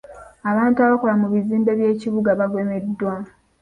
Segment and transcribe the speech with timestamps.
[0.49, 3.13] Abantu abakola mu bizimbe by'ekibuga bagemeddwa.